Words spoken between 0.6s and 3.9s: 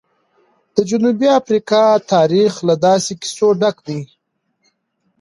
د جنوبي افریقا تاریخ له داسې کیسو ډک